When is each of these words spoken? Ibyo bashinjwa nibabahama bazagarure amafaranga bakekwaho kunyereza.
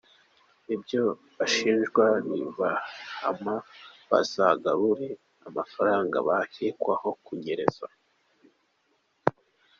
Ibyo 0.75 1.03
bashinjwa 1.37 2.05
nibabahama 2.29 3.55
bazagarure 4.09 5.07
amafaranga 5.47 6.17
bakekwaho 6.27 7.09
kunyereza. 7.25 7.87